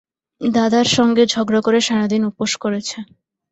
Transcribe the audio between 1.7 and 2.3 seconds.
সারাদিন